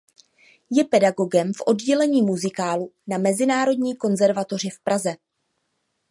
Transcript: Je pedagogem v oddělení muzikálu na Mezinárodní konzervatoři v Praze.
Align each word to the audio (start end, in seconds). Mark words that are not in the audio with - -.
Je 0.69 0.83
pedagogem 0.83 1.53
v 1.53 1.61
oddělení 1.65 2.21
muzikálu 2.21 2.91
na 3.07 3.17
Mezinárodní 3.17 3.95
konzervatoři 3.95 4.69
v 4.69 4.79
Praze. 4.79 5.15